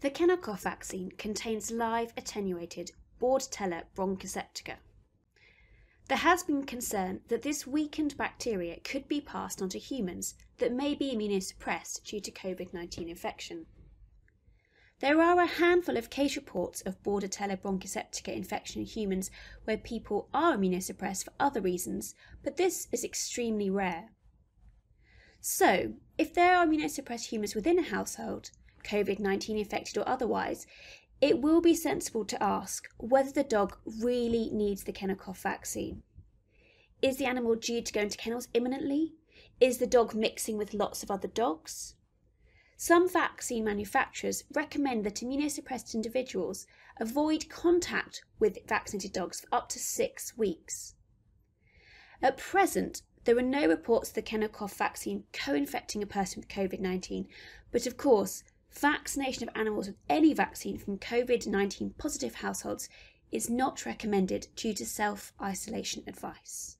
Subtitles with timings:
[0.00, 4.76] The kennel cough vaccine contains live attenuated Bordetella bronchoseptica.
[6.08, 10.72] There has been concern that this weakened bacteria could be passed on to humans that
[10.72, 13.66] may be immunosuppressed due to COVID 19 infection.
[15.00, 19.30] There are a handful of case reports of Bordetella bronchoseptica infection in humans
[19.64, 24.12] where people are immunosuppressed for other reasons, but this is extremely rare.
[25.42, 28.50] So, if there are immunosuppressed humans within a household,
[28.82, 30.66] COVID 19 infected or otherwise,
[31.20, 36.02] it will be sensible to ask whether the dog really needs the kennel cough vaccine.
[37.02, 39.14] Is the animal due to go into kennels imminently?
[39.60, 41.94] Is the dog mixing with lots of other dogs?
[42.76, 46.66] Some vaccine manufacturers recommend that immunosuppressed individuals
[46.98, 50.94] avoid contact with vaccinated dogs for up to six weeks.
[52.22, 56.40] At present, there are no reports of the kennel cough vaccine co infecting a person
[56.40, 57.28] with COVID 19,
[57.70, 62.88] but of course, vaccination of animals with any vaccine from COVID 19 positive households
[63.32, 66.76] is not recommended due to self isolation advice.